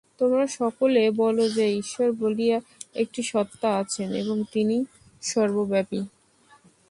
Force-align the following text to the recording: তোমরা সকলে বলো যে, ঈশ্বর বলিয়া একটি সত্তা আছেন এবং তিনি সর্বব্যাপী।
তোমরা 0.19 0.45
সকলে 0.59 1.01
বলো 1.17 1.43
যে, 1.49 1.65
ঈশ্বর 1.81 2.07
বলিয়া 2.19 2.57
একটি 2.95 3.21
সত্তা 3.23 3.69
আছেন 3.77 4.09
এবং 4.13 4.37
তিনি 4.53 4.75
সর্বব্যাপী। 5.23 5.99